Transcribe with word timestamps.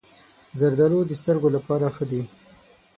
زردالو 0.59 0.99
د 1.07 1.11
سترګو 1.21 1.49
لپاره 1.55 1.85
ښه 1.95 2.05
دي. 2.11 2.21